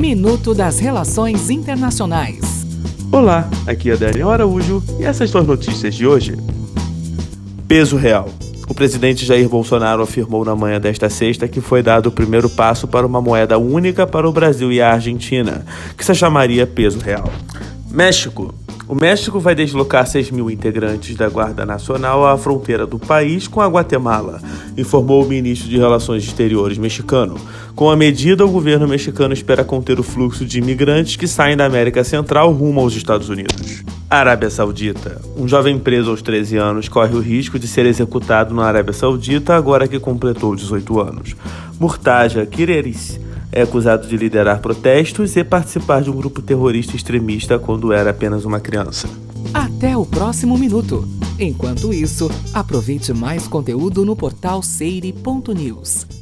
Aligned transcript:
Minuto 0.00 0.54
das 0.54 0.78
Relações 0.78 1.50
Internacionais. 1.50 2.40
Olá, 3.12 3.50
aqui 3.66 3.90
é 3.90 3.96
Daniel 3.98 4.30
Araújo 4.30 4.82
e 4.98 5.04
essas 5.04 5.28
são 5.28 5.42
as 5.42 5.46
notícias 5.46 5.94
de 5.94 6.06
hoje. 6.06 6.38
Peso 7.68 7.98
real. 7.98 8.26
O 8.66 8.72
presidente 8.72 9.26
Jair 9.26 9.46
Bolsonaro 9.46 10.02
afirmou 10.02 10.42
na 10.42 10.56
manhã 10.56 10.80
desta 10.80 11.10
sexta 11.10 11.46
que 11.46 11.60
foi 11.60 11.82
dado 11.82 12.06
o 12.06 12.10
primeiro 12.10 12.48
passo 12.48 12.88
para 12.88 13.06
uma 13.06 13.20
moeda 13.20 13.58
única 13.58 14.06
para 14.06 14.26
o 14.26 14.32
Brasil 14.32 14.72
e 14.72 14.80
a 14.80 14.90
Argentina, 14.90 15.66
que 15.94 16.02
se 16.02 16.14
chamaria 16.14 16.66
peso 16.66 16.98
real. 16.98 17.30
México. 17.90 18.54
O 18.90 18.94
México 18.96 19.38
vai 19.38 19.54
deslocar 19.54 20.04
6 20.04 20.32
mil 20.32 20.50
integrantes 20.50 21.14
da 21.14 21.28
Guarda 21.28 21.64
Nacional 21.64 22.26
à 22.26 22.36
fronteira 22.36 22.84
do 22.84 22.98
país 22.98 23.46
com 23.46 23.60
a 23.60 23.68
Guatemala, 23.68 24.42
informou 24.76 25.24
o 25.24 25.28
ministro 25.28 25.68
de 25.68 25.78
Relações 25.78 26.24
Exteriores 26.24 26.76
mexicano. 26.76 27.36
Com 27.76 27.88
a 27.88 27.94
medida, 27.94 28.44
o 28.44 28.50
governo 28.50 28.88
mexicano 28.88 29.32
espera 29.32 29.62
conter 29.62 30.00
o 30.00 30.02
fluxo 30.02 30.44
de 30.44 30.58
imigrantes 30.58 31.14
que 31.14 31.28
saem 31.28 31.56
da 31.56 31.66
América 31.66 32.02
Central 32.02 32.50
rumo 32.50 32.80
aos 32.80 32.96
Estados 32.96 33.28
Unidos. 33.28 33.84
Arábia 34.10 34.50
Saudita. 34.50 35.22
Um 35.36 35.46
jovem 35.46 35.78
preso 35.78 36.10
aos 36.10 36.20
13 36.20 36.56
anos 36.56 36.88
corre 36.88 37.14
o 37.14 37.20
risco 37.20 37.60
de 37.60 37.68
ser 37.68 37.86
executado 37.86 38.52
na 38.52 38.64
Arábia 38.64 38.92
Saudita 38.92 39.54
agora 39.54 39.86
que 39.86 40.00
completou 40.00 40.56
18 40.56 41.00
anos. 41.00 41.36
Murtaja 41.78 42.44
Kireris 42.44 43.20
é 43.52 43.62
acusado 43.62 44.06
de 44.06 44.16
liderar 44.16 44.60
protestos 44.60 45.36
e 45.36 45.44
participar 45.44 46.02
de 46.02 46.10
um 46.10 46.16
grupo 46.16 46.42
terrorista 46.42 46.96
extremista 46.96 47.58
quando 47.58 47.92
era 47.92 48.10
apenas 48.10 48.44
uma 48.44 48.60
criança. 48.60 49.08
Até 49.52 49.96
o 49.96 50.06
próximo 50.06 50.56
minuto. 50.56 51.08
Enquanto 51.38 51.92
isso, 51.92 52.30
aproveite 52.52 53.12
mais 53.12 53.48
conteúdo 53.48 54.04
no 54.04 54.14
portal 54.14 54.62
seire.news. 54.62 56.19